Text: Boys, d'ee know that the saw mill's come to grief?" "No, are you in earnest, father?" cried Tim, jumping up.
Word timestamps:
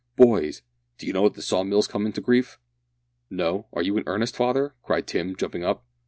Boys, 0.15 0.63
d'ee 0.97 1.11
know 1.11 1.25
that 1.25 1.35
the 1.35 1.43
saw 1.43 1.63
mill's 1.63 1.85
come 1.87 2.11
to 2.11 2.21
grief?" 2.21 2.57
"No, 3.29 3.67
are 3.71 3.83
you 3.83 3.95
in 3.97 4.03
earnest, 4.07 4.35
father?" 4.35 4.73
cried 4.81 5.05
Tim, 5.05 5.35
jumping 5.35 5.63
up. 5.63 5.85